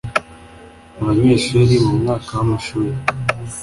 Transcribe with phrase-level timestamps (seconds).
[1.01, 2.91] Abanyeshuri mu mwaka w amashuri